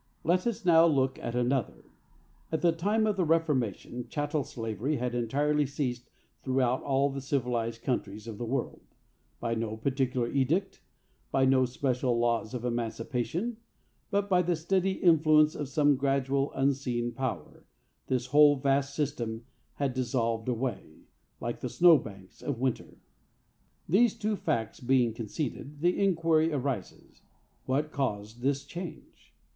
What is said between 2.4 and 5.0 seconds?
At the time of the Reformation, chattel slavery